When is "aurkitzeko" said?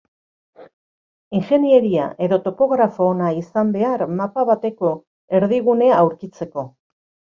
6.07-6.67